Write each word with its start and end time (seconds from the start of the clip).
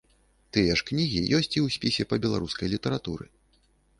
Тыя 0.55 0.77
ж 0.79 0.85
кнігі 0.87 1.19
ёсць 1.37 1.49
і 1.49 1.59
ў 1.65 1.75
спісе 1.75 2.03
па 2.13 2.19
беларускай 2.23 2.67
літаратуры. 2.75 3.25